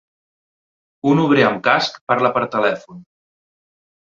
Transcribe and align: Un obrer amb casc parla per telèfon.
Un 1.11 1.21
obrer 1.25 1.45
amb 1.49 1.61
casc 1.67 2.01
parla 2.13 2.33
per 2.39 2.45
telèfon. 2.57 3.07